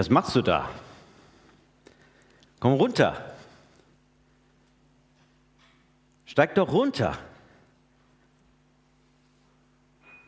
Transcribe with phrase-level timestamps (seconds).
[0.00, 0.66] Was machst du da?
[2.58, 3.22] Komm runter.
[6.24, 7.18] Steig doch runter.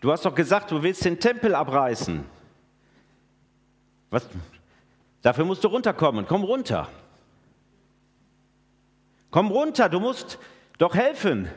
[0.02, 2.22] Du hast doch gesagt, du willst den Tempel abreißen.
[4.11, 4.29] Was?
[5.22, 6.27] Dafür musst du runterkommen.
[6.27, 6.89] Komm runter.
[9.30, 10.39] Komm runter, du musst
[10.77, 11.48] doch helfen.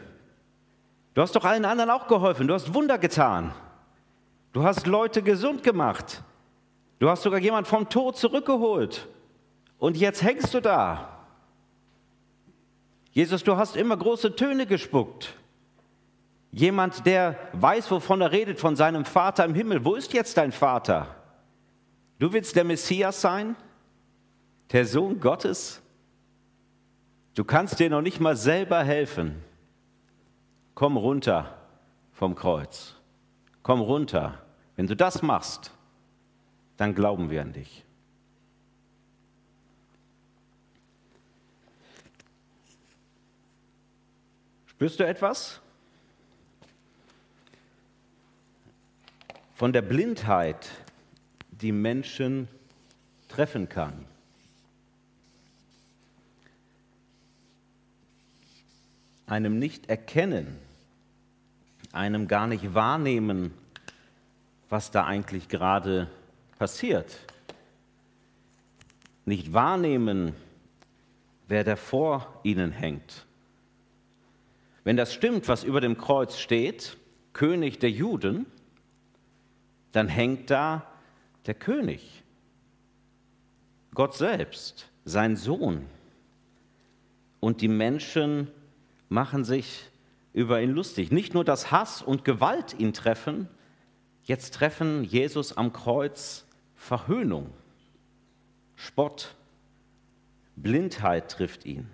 [1.15, 2.47] Du hast doch allen anderen auch geholfen.
[2.47, 3.53] Du hast Wunder getan.
[4.53, 6.23] Du hast Leute gesund gemacht.
[6.99, 9.07] Du hast sogar jemand vom Tod zurückgeholt.
[9.77, 11.09] Und jetzt hängst du da.
[13.11, 15.33] Jesus, du hast immer große Töne gespuckt.
[16.51, 19.83] Jemand, der weiß, wovon er redet, von seinem Vater im Himmel.
[19.83, 21.13] Wo ist jetzt dein Vater?
[22.17, 23.55] Du willst der Messias sein?
[24.71, 25.81] Der Sohn Gottes?
[27.35, 29.41] Du kannst dir noch nicht mal selber helfen.
[30.73, 31.57] Komm runter
[32.13, 32.95] vom Kreuz.
[33.63, 34.39] Komm runter.
[34.77, 35.71] Wenn du das machst,
[36.77, 37.83] dann glauben wir an dich.
[44.67, 45.61] Spürst du etwas?
[49.53, 50.69] Von der Blindheit,
[51.49, 52.49] die Menschen
[53.29, 54.05] treffen kann.
[59.27, 60.59] Einem nicht erkennen,
[61.93, 63.53] einem gar nicht wahrnehmen,
[64.69, 66.09] was da eigentlich gerade
[66.57, 67.17] passiert.
[69.25, 70.33] Nicht wahrnehmen,
[71.47, 73.25] wer da vor ihnen hängt.
[74.83, 76.97] Wenn das stimmt, was über dem Kreuz steht,
[77.33, 78.45] König der Juden,
[79.91, 80.85] dann hängt da
[81.45, 82.23] der König,
[83.93, 85.85] Gott selbst, sein Sohn.
[87.39, 88.49] Und die Menschen
[89.09, 89.89] machen sich
[90.33, 91.11] über ihn lustig.
[91.11, 93.47] Nicht nur, dass Hass und Gewalt ihn treffen,
[94.25, 96.45] jetzt treffen Jesus am Kreuz
[96.75, 97.49] Verhöhnung,
[98.75, 99.35] Spott,
[100.55, 101.87] Blindheit trifft ihn.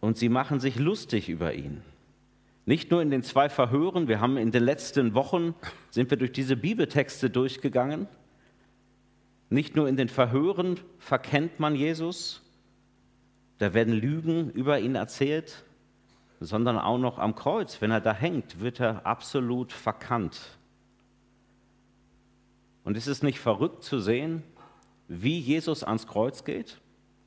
[0.00, 1.82] Und sie machen sich lustig über ihn.
[2.66, 5.54] Nicht nur in den zwei Verhören, wir haben in den letzten Wochen,
[5.90, 8.06] sind wir durch diese Bibeltexte durchgegangen.
[9.50, 12.42] Nicht nur in den Verhören verkennt man Jesus,
[13.58, 15.64] da werden Lügen über ihn erzählt,
[16.40, 20.57] sondern auch noch am Kreuz, wenn er da hängt, wird er absolut verkannt.
[22.88, 24.42] Und ist es nicht verrückt zu sehen,
[25.08, 26.80] wie Jesus ans Kreuz geht?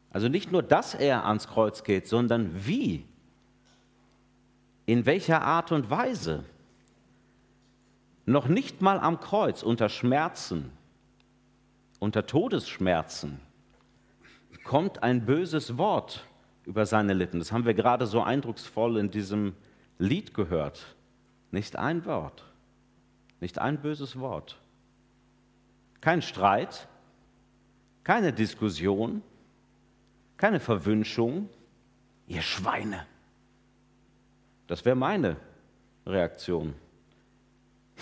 [0.09, 3.05] Also nicht nur, dass er ans Kreuz geht, sondern wie
[4.88, 6.44] in welcher Art und Weise?
[8.25, 10.72] Noch nicht mal am Kreuz, unter Schmerzen,
[11.99, 13.39] unter Todesschmerzen,
[14.63, 16.25] kommt ein böses Wort
[16.66, 17.38] über seine Lippen.
[17.38, 19.53] Das haben wir gerade so eindrucksvoll in diesem
[19.99, 20.95] Lied gehört.
[21.51, 22.51] Nicht ein Wort,
[23.39, 24.57] nicht ein böses Wort.
[26.01, 26.88] Kein Streit,
[28.03, 29.22] keine Diskussion,
[30.38, 31.50] keine Verwünschung.
[32.28, 33.06] Ihr Schweine.
[34.67, 35.38] Das wäre meine
[36.06, 36.73] Reaktion.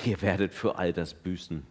[0.05, 1.65] Ihr werdet für all das büßen.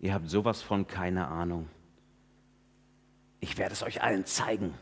[0.00, 1.68] Ihr habt sowas von keine Ahnung.
[3.40, 4.74] Ich werde es euch allen zeigen.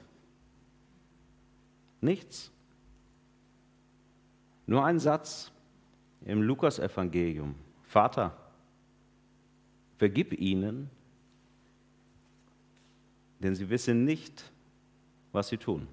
[2.00, 2.50] Nichts.
[4.66, 5.53] Nur ein Satz
[6.24, 7.54] im Lukasevangelium.
[7.82, 8.36] Vater,
[9.99, 10.91] vergib ihnen,
[13.41, 14.50] denn sie wissen nicht,
[15.32, 15.87] was sie tun.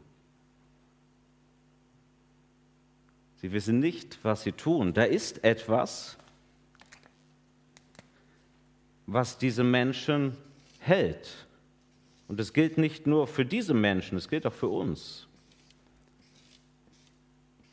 [3.41, 4.93] Sie wissen nicht, was sie tun.
[4.93, 6.17] Da ist etwas,
[9.07, 10.37] was diese Menschen
[10.79, 11.47] hält.
[12.27, 15.27] Und es gilt nicht nur für diese Menschen, es gilt auch für uns.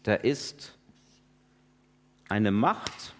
[0.02, 0.74] Da ist
[2.28, 3.14] eine Macht,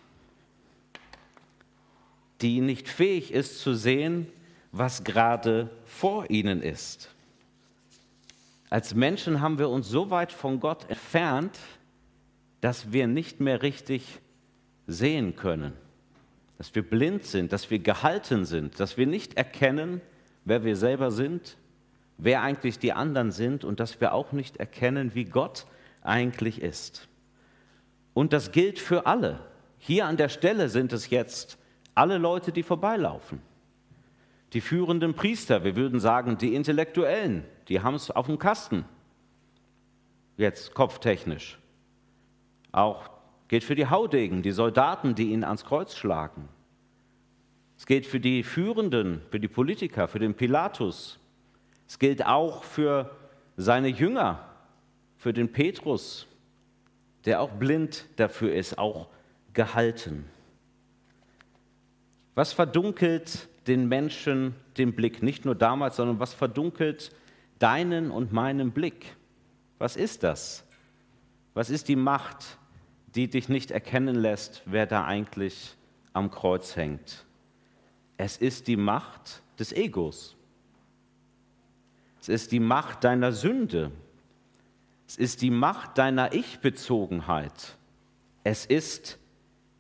[2.41, 4.27] die nicht fähig ist zu sehen,
[4.73, 7.11] was gerade vor ihnen ist.
[8.71, 11.59] Als Menschen haben wir uns so weit von Gott entfernt,
[12.61, 14.21] dass wir nicht mehr richtig
[14.87, 15.73] sehen können,
[16.59, 20.01] dass wir blind sind, dass wir gehalten sind, dass wir nicht erkennen,
[20.45, 21.57] wer wir selber sind,
[22.19, 25.67] wer eigentlich die anderen sind und dass wir auch nicht erkennen, wie Gott
[26.03, 27.09] eigentlich ist.
[28.13, 29.41] Und das gilt für alle.
[29.79, 31.59] Hier an der Stelle sind es jetzt
[31.99, 33.41] alle Leute, die vorbeilaufen.
[34.53, 38.85] Die führenden Priester, wir würden sagen, die Intellektuellen, die haben es auf dem Kasten.
[40.37, 41.59] Jetzt kopftechnisch.
[42.73, 43.11] Auch
[43.49, 46.49] gilt für die Haudegen, die Soldaten, die ihn ans Kreuz schlagen.
[47.77, 51.19] Es gilt für die Führenden, für die Politiker, für den Pilatus.
[51.87, 53.11] Es gilt auch für
[53.57, 54.45] seine Jünger,
[55.17, 56.27] für den Petrus,
[57.25, 59.09] der auch blind dafür ist, auch
[59.53, 60.25] gehalten.
[62.39, 65.25] Was verdunkelt den Menschen den Blick?
[65.25, 67.11] Nicht nur damals, sondern was verdunkelt
[67.59, 69.17] deinen und meinen Blick?
[69.79, 70.65] Was ist das?
[71.55, 72.59] Was ist die Macht,
[73.17, 75.75] die dich nicht erkennen lässt, wer da eigentlich
[76.13, 77.27] am Kreuz hängt?
[78.19, 80.37] Es ist die Macht des Egos.
[82.21, 83.91] Es ist die Macht deiner Sünde.
[85.09, 87.77] Es ist die Macht deiner Ich-Bezogenheit.
[88.45, 89.19] Es ist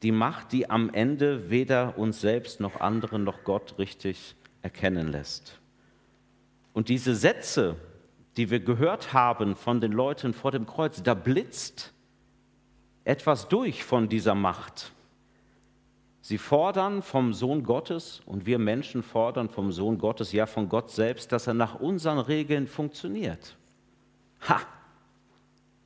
[0.03, 5.59] die Macht, die am Ende weder uns selbst noch andere noch Gott richtig erkennen lässt.
[6.73, 7.77] Und diese Sätze,
[8.37, 11.93] die wir gehört haben von den Leuten vor dem Kreuz, da blitzt
[13.05, 14.93] etwas durch von dieser Macht.
[16.21, 20.91] Sie fordern vom Sohn Gottes und wir Menschen fordern vom Sohn Gottes, ja von Gott
[20.91, 23.56] selbst, dass er nach unseren Regeln funktioniert.
[24.49, 24.61] Ha!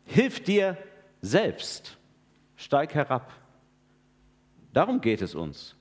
[0.05, 0.76] Hilf dir
[1.20, 1.97] selbst.
[2.56, 3.32] Steig herab.
[4.72, 5.76] Darum geht es uns.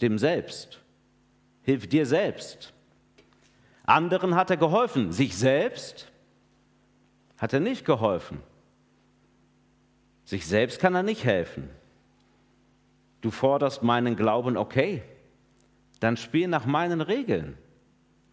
[0.00, 0.80] Dem Selbst.
[1.62, 2.72] Hilf dir selbst.
[3.84, 5.12] Anderen hat er geholfen.
[5.12, 6.10] Sich selbst
[7.38, 8.40] hat er nicht geholfen.
[10.24, 11.68] Sich selbst kann er nicht helfen.
[13.20, 15.02] Du forderst meinen Glauben, okay,
[16.00, 17.56] dann spiel nach meinen Regeln.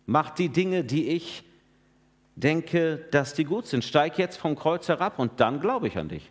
[0.05, 1.43] Mach die Dinge, die ich
[2.35, 3.83] denke, dass die gut sind.
[3.83, 6.29] Steig jetzt vom Kreuz herab und dann glaube ich an dich.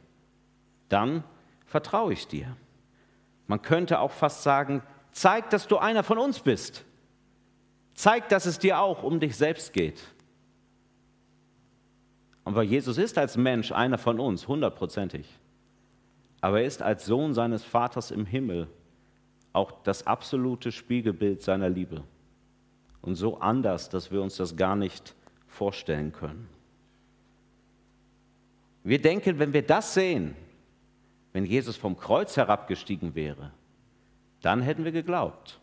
[0.88, 1.24] Dann
[1.66, 2.56] vertraue ich dir.
[3.50, 4.80] Man könnte auch fast sagen,
[5.10, 6.84] zeig, dass du einer von uns bist.
[7.96, 10.00] Zeig, dass es dir auch um dich selbst geht.
[12.44, 15.26] Aber Jesus ist als Mensch einer von uns, hundertprozentig.
[16.40, 18.68] Aber er ist als Sohn seines Vaters im Himmel
[19.52, 22.04] auch das absolute Spiegelbild seiner Liebe.
[23.02, 25.16] Und so anders, dass wir uns das gar nicht
[25.48, 26.48] vorstellen können.
[28.84, 30.36] Wir denken, wenn wir das sehen,
[31.32, 33.50] wenn Jesus vom Kreuz herabgestiegen wäre,
[34.42, 35.60] dann hätten wir geglaubt.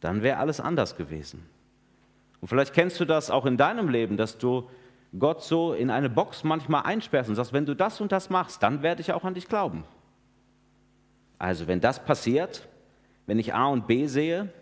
[0.00, 1.42] Dann wäre alles anders gewesen.
[2.40, 4.68] Und vielleicht kennst du das auch in deinem Leben, dass du
[5.18, 8.62] Gott so in eine Box manchmal einsperrst und sagst, wenn du das und das machst,
[8.62, 9.84] dann werde ich auch an dich glauben.
[11.38, 12.68] Also wenn das passiert,
[13.26, 14.52] wenn ich A und B sehe,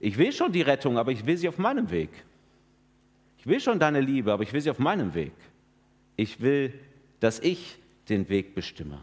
[0.00, 2.10] ich will schon die Rettung, aber ich will sie auf meinem Weg.
[3.38, 5.32] Ich will schon deine Liebe, aber ich will sie auf meinem Weg.
[6.16, 6.74] Ich will,
[7.20, 7.78] dass ich
[8.08, 8.98] den Weg bestimme.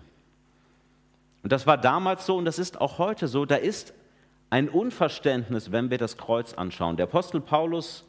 [1.48, 3.46] Und das war damals so und das ist auch heute so.
[3.46, 3.94] Da ist
[4.50, 6.98] ein Unverständnis, wenn wir das Kreuz anschauen.
[6.98, 8.04] Der Apostel Paulus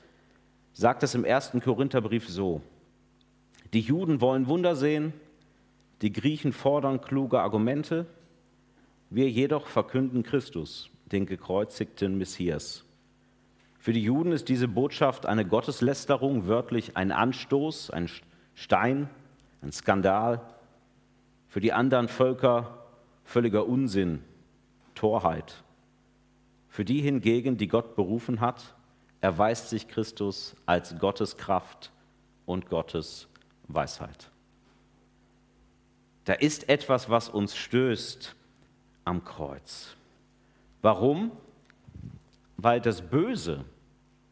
[0.72, 2.62] sagt es im ersten Korintherbrief so.
[3.72, 5.12] Die Juden wollen Wunder sehen,
[6.02, 8.06] die Griechen fordern kluge Argumente,
[9.08, 12.84] wir jedoch verkünden Christus, den gekreuzigten Messias.
[13.78, 18.10] Für die Juden ist diese Botschaft eine Gotteslästerung, wörtlich ein Anstoß, ein
[18.56, 19.08] Stein,
[19.62, 20.40] ein Skandal.
[21.46, 22.78] Für die anderen Völker
[23.28, 24.24] völliger Unsinn,
[24.94, 25.62] Torheit.
[26.70, 28.74] Für die hingegen, die Gott berufen hat,
[29.20, 31.92] erweist sich Christus als Gottes Kraft
[32.46, 33.28] und Gottes
[33.68, 34.30] Weisheit.
[36.24, 38.34] Da ist etwas, was uns stößt
[39.04, 39.94] am Kreuz.
[40.80, 41.30] Warum?
[42.56, 43.66] Weil das Böse,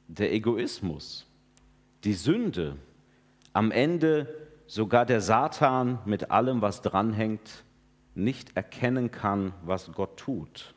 [0.08, 1.26] der Egoismus,
[2.02, 2.76] die Sünde,
[3.52, 4.34] am Ende
[4.66, 7.65] sogar der Satan mit allem, was dranhängt,
[8.16, 10.74] nicht erkennen kann, was Gott tut,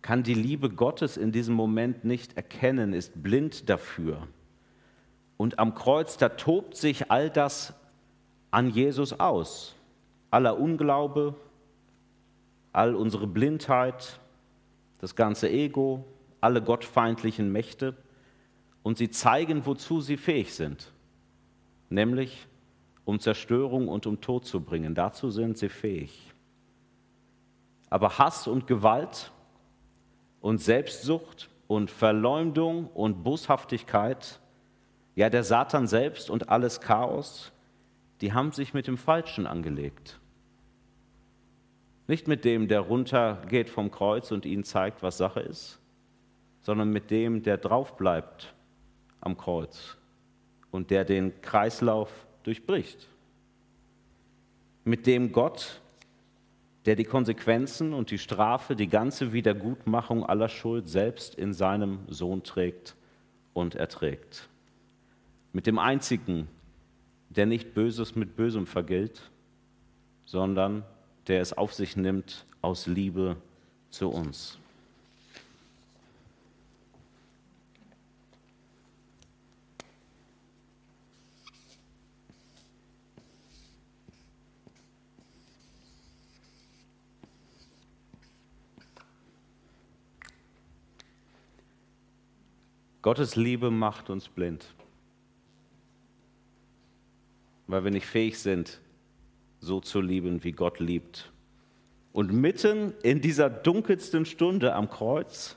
[0.00, 4.26] kann die Liebe Gottes in diesem Moment nicht erkennen, ist blind dafür.
[5.36, 7.74] Und am Kreuz, da tobt sich all das
[8.50, 9.76] an Jesus aus.
[10.30, 11.34] Aller Unglaube,
[12.72, 14.18] all unsere Blindheit,
[14.98, 16.04] das ganze Ego,
[16.40, 17.96] alle gottfeindlichen Mächte.
[18.82, 20.92] Und sie zeigen, wozu sie fähig sind,
[21.88, 22.48] nämlich
[23.04, 24.94] um Zerstörung und um Tod zu bringen.
[24.94, 26.32] Dazu sind sie fähig.
[27.90, 29.32] Aber Hass und Gewalt
[30.40, 34.40] und Selbstsucht und Verleumdung und Boshaftigkeit,
[35.14, 37.52] ja der Satan selbst und alles Chaos,
[38.20, 40.20] die haben sich mit dem Falschen angelegt.
[42.06, 45.80] Nicht mit dem, der runtergeht vom Kreuz und ihnen zeigt, was Sache ist,
[46.60, 48.54] sondern mit dem, der draufbleibt
[49.20, 49.96] am Kreuz
[50.70, 53.08] und der den Kreislauf durchbricht.
[54.84, 55.80] Mit dem Gott,
[56.86, 62.42] der die Konsequenzen und die Strafe, die ganze Wiedergutmachung aller Schuld selbst in seinem Sohn
[62.42, 62.96] trägt
[63.52, 64.48] und erträgt.
[65.52, 66.48] Mit dem einzigen,
[67.28, 69.30] der nicht Böses mit Bösem vergilt,
[70.24, 70.84] sondern
[71.28, 73.36] der es auf sich nimmt aus Liebe
[73.90, 74.58] zu uns.
[93.02, 94.64] Gottes Liebe macht uns blind,
[97.66, 98.80] weil wir nicht fähig sind,
[99.58, 101.32] so zu lieben, wie Gott liebt.
[102.12, 105.56] Und mitten in dieser dunkelsten Stunde am Kreuz,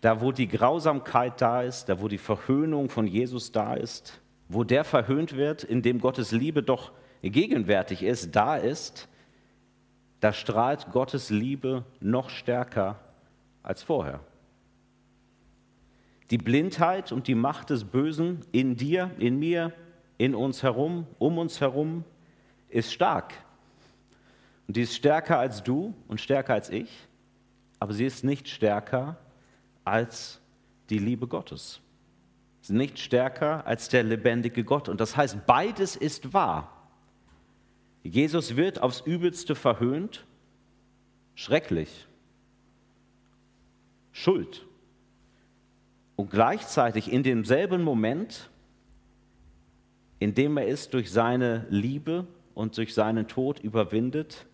[0.00, 4.64] da wo die Grausamkeit da ist, da wo die Verhöhnung von Jesus da ist, wo
[4.64, 6.90] der verhöhnt wird, in dem Gottes Liebe doch
[7.22, 9.08] gegenwärtig ist, da ist,
[10.18, 12.98] da strahlt Gottes Liebe noch stärker
[13.62, 14.20] als vorher.
[16.30, 19.72] Die Blindheit und die Macht des Bösen in dir, in mir,
[20.18, 22.04] in uns herum, um uns herum,
[22.68, 23.34] ist stark.
[24.66, 26.90] Und die ist stärker als du und stärker als ich,
[27.78, 29.16] aber sie ist nicht stärker
[29.84, 30.40] als
[30.90, 31.80] die Liebe Gottes.
[32.62, 34.88] Sie ist nicht stärker als der lebendige Gott.
[34.88, 36.72] Und das heißt, beides ist wahr.
[38.02, 40.26] Jesus wird aufs übelste verhöhnt,
[41.34, 42.06] schrecklich,
[44.12, 44.65] Schuld.
[46.16, 48.50] Und gleichzeitig in demselben Moment,
[50.18, 54.46] in dem er es durch seine Liebe und durch seinen Tod überwindet,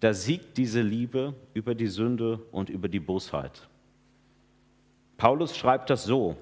[0.00, 3.68] da siegt diese Liebe über die Sünde und über die Bosheit.
[5.16, 6.36] Paulus schreibt das so,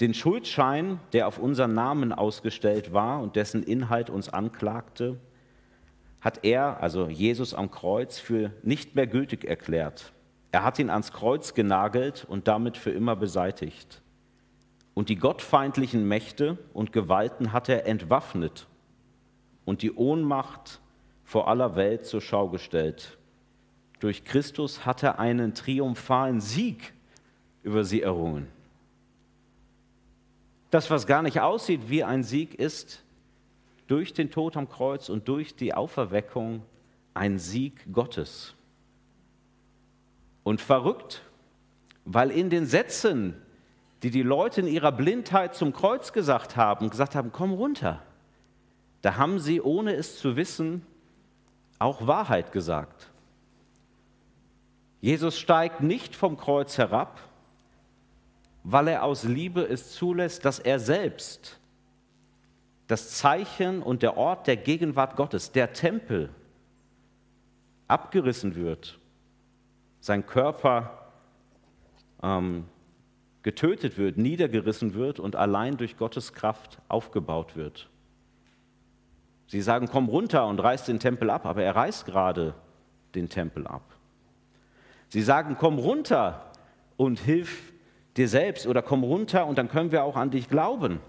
[0.00, 5.18] den Schuldschein, der auf unseren Namen ausgestellt war und dessen Inhalt uns anklagte,
[6.20, 10.13] hat er, also Jesus am Kreuz, für nicht mehr gültig erklärt.
[10.54, 14.02] Er hat ihn ans Kreuz genagelt und damit für immer beseitigt.
[14.94, 18.68] Und die gottfeindlichen Mächte und Gewalten hat er entwaffnet
[19.64, 20.80] und die Ohnmacht
[21.24, 23.18] vor aller Welt zur Schau gestellt.
[23.98, 26.92] Durch Christus hat er einen triumphalen Sieg
[27.64, 28.46] über sie errungen.
[30.70, 33.02] Das, was gar nicht aussieht wie ein Sieg, ist
[33.88, 36.62] durch den Tod am Kreuz und durch die Auferweckung
[37.12, 38.54] ein Sieg Gottes.
[40.44, 41.22] Und verrückt,
[42.04, 43.34] weil in den Sätzen,
[44.02, 48.02] die die Leute in ihrer Blindheit zum Kreuz gesagt haben, gesagt haben, komm runter,
[49.02, 50.86] da haben sie, ohne es zu wissen,
[51.78, 53.10] auch Wahrheit gesagt.
[55.00, 57.20] Jesus steigt nicht vom Kreuz herab,
[58.62, 61.58] weil er aus Liebe es zulässt, dass er selbst
[62.86, 66.30] das Zeichen und der Ort der Gegenwart Gottes, der Tempel,
[67.88, 68.98] abgerissen wird,
[70.04, 70.90] sein Körper
[72.22, 72.66] ähm,
[73.42, 77.88] getötet wird, niedergerissen wird und allein durch Gottes Kraft aufgebaut wird.
[79.46, 82.52] Sie sagen, komm runter und reiß den Tempel ab, aber er reißt gerade
[83.14, 83.80] den Tempel ab.
[85.08, 86.52] Sie sagen, komm runter
[86.98, 87.72] und hilf
[88.18, 91.00] dir selbst oder komm runter und dann können wir auch an dich glauben.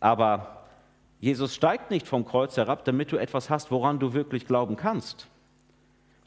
[0.00, 0.64] Aber
[1.20, 5.28] Jesus steigt nicht vom Kreuz herab, damit du etwas hast, woran du wirklich glauben kannst.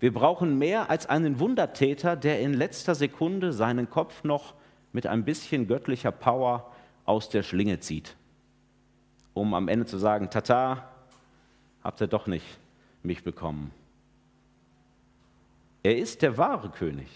[0.03, 4.53] Wir brauchen mehr als einen Wundertäter, der in letzter Sekunde seinen Kopf noch
[4.91, 6.69] mit ein bisschen göttlicher Power
[7.05, 8.17] aus der Schlinge zieht,
[9.33, 10.89] um am Ende zu sagen, tata,
[11.85, 12.45] habt ihr doch nicht
[13.01, 13.71] mich bekommen.
[15.83, 17.07] Er ist der wahre König,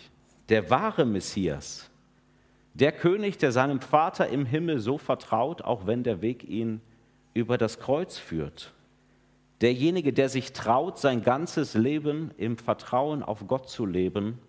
[0.47, 1.89] der wahre Messias.
[2.73, 6.79] Der König, der seinem Vater im Himmel so vertraut, auch wenn der Weg ihn
[7.33, 8.71] über das Kreuz führt.
[9.61, 14.39] Derjenige, der sich traut, sein ganzes Leben im Vertrauen auf Gott zu leben,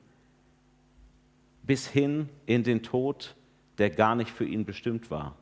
[1.62, 3.34] bis hin in den Tod,
[3.78, 5.34] der gar nicht für ihn bestimmt war.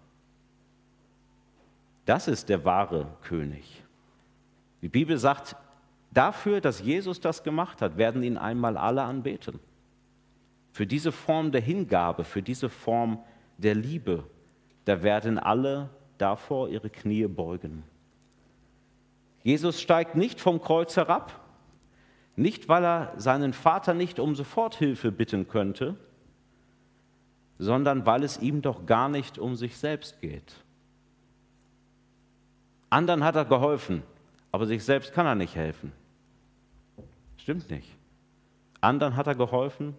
[2.04, 3.82] Das ist der wahre König.
[4.82, 5.56] Die Bibel sagt,
[6.12, 9.58] dafür, dass Jesus das gemacht hat, werden ihn einmal alle anbeten
[10.76, 13.18] für diese Form der Hingabe, für diese Form
[13.56, 14.24] der Liebe,
[14.84, 17.82] da werden alle davor ihre Knie beugen.
[19.46, 21.40] Jesus steigt nicht vom Kreuz herab,
[22.34, 25.94] nicht weil er seinen Vater nicht um Soforthilfe bitten könnte,
[27.56, 30.52] sondern weil es ihm doch gar nicht um sich selbst geht.
[32.90, 34.02] Anderen hat er geholfen,
[34.50, 35.92] aber sich selbst kann er nicht helfen.
[37.36, 37.96] Stimmt nicht.
[38.80, 39.94] Anderen hat er geholfen,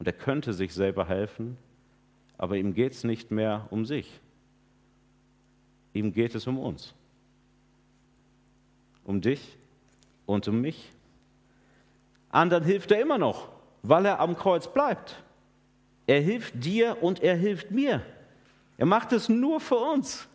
[0.00, 1.56] und er könnte sich selber helfen,
[2.36, 4.20] aber ihm geht es nicht mehr um sich.
[5.92, 6.96] Ihm geht es um uns.
[9.04, 9.56] Um dich
[10.26, 10.92] und um mich.
[12.30, 13.48] Anderen hilft er immer noch,
[13.82, 15.22] weil er am Kreuz bleibt.
[16.06, 18.02] Er hilft dir und er hilft mir.
[18.78, 20.26] Er macht es nur für uns.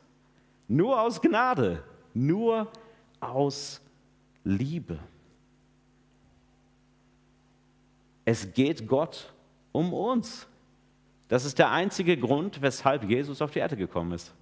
[0.68, 1.84] Nur aus Gnade.
[2.14, 2.72] Nur
[3.20, 3.82] aus
[4.44, 5.00] Liebe.
[8.26, 9.34] Es geht Gott
[9.72, 10.48] um uns.
[11.28, 14.34] Das ist der einzige Grund, weshalb Jesus auf die Erde gekommen ist.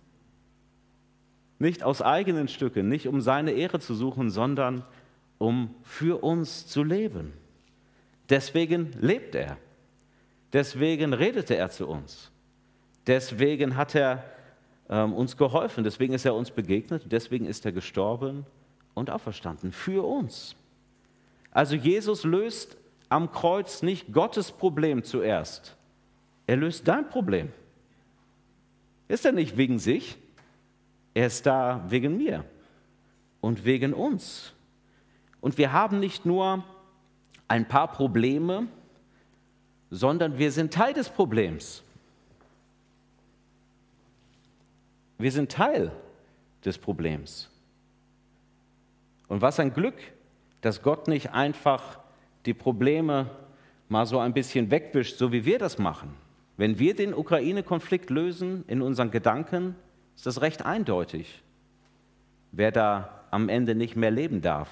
[1.57, 4.83] Nicht aus eigenen Stücken, nicht um seine Ehre zu suchen, sondern
[5.37, 7.33] um für uns zu leben.
[8.29, 9.57] Deswegen lebt er.
[10.53, 12.31] Deswegen redete er zu uns.
[13.07, 14.23] Deswegen hat er
[14.89, 15.83] ähm, uns geholfen.
[15.83, 17.03] Deswegen ist er uns begegnet.
[17.11, 18.45] Deswegen ist er gestorben
[18.93, 19.71] und auferstanden.
[19.71, 20.55] Für uns.
[21.51, 22.77] Also Jesus löst
[23.09, 25.75] am Kreuz nicht Gottes Problem zuerst.
[26.47, 27.51] Er löst dein Problem.
[29.07, 30.17] Ist er nicht wegen sich?
[31.15, 32.45] Er ist da wegen mir
[33.39, 34.53] und wegen uns.
[35.39, 36.63] Und wir haben nicht nur
[37.47, 38.67] ein paar Probleme,
[39.89, 41.83] sondern wir sind Teil des Problems.
[45.17, 45.91] Wir sind Teil
[46.65, 47.49] des Problems.
[49.29, 49.95] Und was ein Glück,
[50.59, 51.99] dass Gott nicht einfach
[52.45, 53.29] die Probleme
[53.87, 56.13] mal so ein bisschen wegwischt, so wie wir das machen.
[56.57, 59.75] Wenn wir den Ukraine-Konflikt lösen in unseren Gedanken,
[60.15, 61.43] ist das recht eindeutig,
[62.51, 64.69] wer da am Ende nicht mehr leben darf.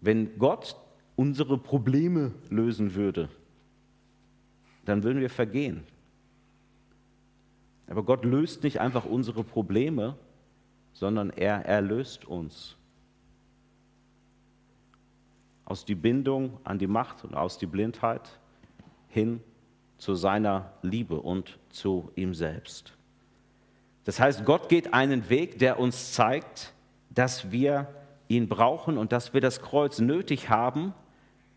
[0.00, 0.76] Wenn Gott
[1.16, 3.28] unsere Probleme lösen würde,
[4.84, 5.84] dann würden wir vergehen.
[7.88, 10.16] Aber Gott löst nicht einfach unsere Probleme,
[10.92, 12.76] sondern er erlöst uns
[15.64, 18.40] aus die Bindung an die Macht und aus die Blindheit
[19.08, 19.40] hin
[20.00, 22.94] zu seiner Liebe und zu ihm selbst.
[24.04, 26.72] Das heißt, Gott geht einen Weg, der uns zeigt,
[27.10, 27.86] dass wir
[28.26, 30.94] ihn brauchen und dass wir das Kreuz nötig haben.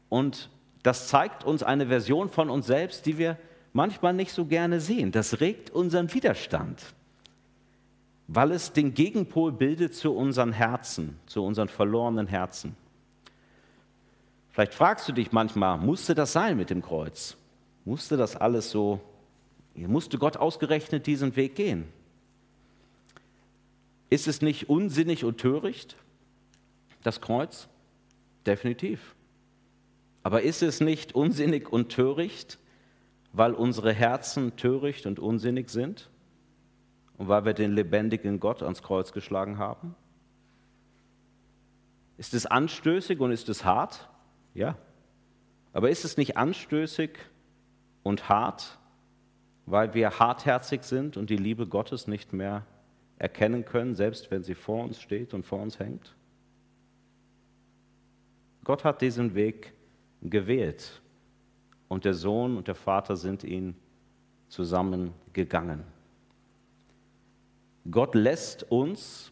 [0.10, 0.50] Und
[0.84, 3.38] das zeigt uns eine Version von uns selbst, die wir
[3.72, 5.14] manchmal nicht so gerne sehen.
[5.14, 6.84] Das regt unseren Widerstand,
[8.28, 12.76] weil es den Gegenpol bildet zu unseren Herzen, zu unseren verlorenen Herzen.
[14.52, 17.38] Vielleicht fragst du dich manchmal, musste das sein mit dem Kreuz?
[17.86, 19.02] Musste das alles so,
[19.76, 21.86] musste Gott ausgerechnet diesen Weg gehen?
[24.10, 25.98] Ist es nicht unsinnig und töricht,
[27.04, 27.68] das Kreuz?
[28.46, 29.16] Definitiv.
[30.22, 32.60] Aber ist es nicht unsinnig und töricht,
[33.34, 36.10] weil unsere Herzen töricht und unsinnig sind
[37.18, 39.96] und weil wir den lebendigen Gott ans Kreuz geschlagen haben?
[42.18, 44.08] Ist es anstößig und ist es hart?
[44.54, 44.78] Ja.
[45.74, 47.18] Aber ist es nicht anstößig
[48.04, 48.78] und hart,
[49.66, 52.66] weil wir hartherzig sind und die Liebe Gottes nicht mehr
[53.18, 56.16] erkennen können, selbst wenn sie vor uns steht und vor uns hängt?
[58.64, 59.74] Gott hat diesen Weg
[60.22, 61.02] gewählt
[61.88, 63.76] und der Sohn und der Vater sind ihn
[64.48, 65.84] zusammengegangen.
[67.90, 69.32] Gott lässt uns,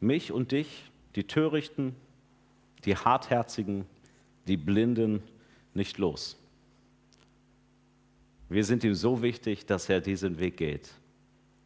[0.00, 1.94] mich und dich, die Törichten,
[2.84, 3.86] die Hartherzigen,
[4.46, 5.22] die Blinden
[5.72, 6.38] nicht los.
[8.48, 10.90] Wir sind ihm so wichtig, dass er diesen Weg geht.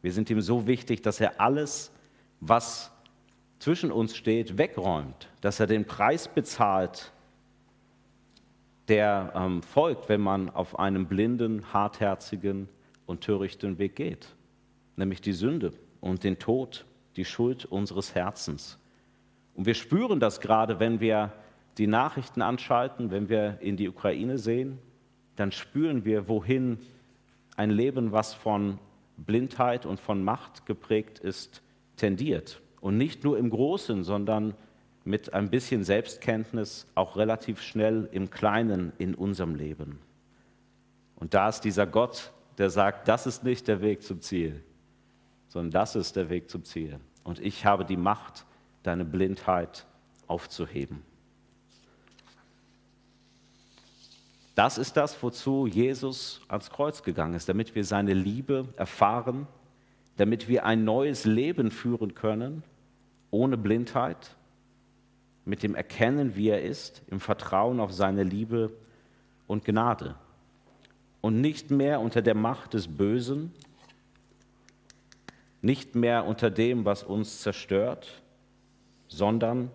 [0.03, 1.93] Wir sind ihm so wichtig, dass er alles,
[2.41, 2.91] was
[3.59, 7.13] zwischen uns steht, wegräumt, dass er den Preis bezahlt,
[8.89, 12.69] der ähm, folgt, wenn man auf einem blinden, hartherzigen
[13.07, 14.35] und törichten Weg geht,
[14.97, 18.79] nämlich die Sünde und den Tod, die Schuld unseres Herzens.
[19.55, 21.33] Und wir spüren das gerade, wenn wir
[21.77, 24.79] die Nachrichten anschalten, wenn wir in die Ukraine sehen,
[25.41, 26.79] dann spüren wir, wohin
[27.57, 28.79] ein Leben, was von
[29.17, 31.63] Blindheit und von Macht geprägt ist,
[31.97, 32.61] tendiert.
[32.81, 34.55] Und nicht nur im Großen, sondern
[35.05, 39.99] mit ein bisschen Selbstkenntnis auch relativ schnell im Kleinen in unserem Leben.
[41.17, 44.63] Und da ist dieser Gott, der sagt, das ist nicht der Weg zum Ziel,
[45.49, 47.01] sondern das ist der Weg zum Ziel.
[47.25, 48.45] Und ich habe die Macht,
[48.83, 49.87] deine Blindheit
[50.27, 51.03] aufzuheben.
[54.61, 59.47] Das ist das, wozu Jesus ans Kreuz gegangen ist, damit wir seine Liebe erfahren,
[60.19, 62.63] damit wir ein neues Leben führen können,
[63.31, 64.37] ohne Blindheit,
[65.47, 68.71] mit dem Erkennen, wie er ist, im Vertrauen auf seine Liebe
[69.47, 70.15] und Gnade.
[71.23, 73.55] Und nicht mehr unter der Macht des Bösen,
[75.63, 78.21] nicht mehr unter dem, was uns zerstört,
[79.09, 79.71] sondern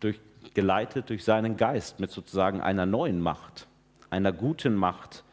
[0.00, 0.20] durch
[0.54, 3.66] geleitet durch seinen Geist mit sozusagen einer neuen Macht,
[4.10, 5.24] einer guten Macht,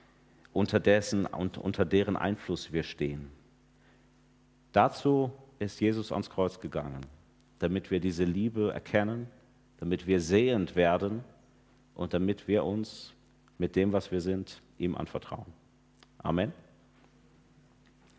[0.54, 3.30] unter, dessen, unter deren Einfluss wir stehen.
[4.72, 7.02] Dazu ist Jesus ans Kreuz gegangen,
[7.60, 9.28] damit wir diese Liebe erkennen,
[9.78, 11.24] damit wir sehend werden
[11.96, 13.14] und damit wir uns
[13.58, 15.54] mit dem, was wir sind, ihm anvertrauen.
[16.20, 16.54] Amen.